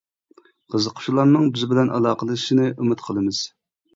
[0.75, 3.45] قىزىققۇچىلارنىڭ بىز بىلەن ئالاقىلىشىشىنى ئۈمىد قىلىمىز!